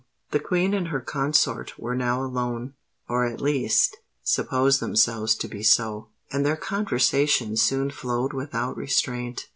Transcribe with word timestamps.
The 0.31 0.39
Queen 0.39 0.73
and 0.73 0.87
her 0.87 0.99
consort 0.99 1.77
were 1.77 1.93
now 1.95 2.23
alone—or 2.23 3.23
at 3.23 3.39
least, 3.39 3.97
supposed 4.23 4.79
themselves 4.79 5.35
to 5.35 5.47
be 5.47 5.61
so; 5.61 6.07
and 6.31 6.43
their 6.43 6.57
conversation 6.57 7.55
soon 7.55 7.91
flowed 7.91 8.33
without 8.33 8.75
restraint. 8.77 9.47